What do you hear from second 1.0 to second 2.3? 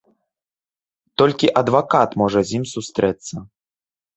Толькі адвакат